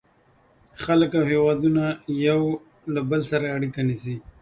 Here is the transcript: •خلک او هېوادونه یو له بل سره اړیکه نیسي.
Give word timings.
•خلک 0.83 1.11
او 1.19 1.25
هېوادونه 1.31 1.83
یو 2.27 2.41
له 2.93 3.01
بل 3.09 3.21
سره 3.31 3.45
اړیکه 3.57 3.81
نیسي. 3.87 4.15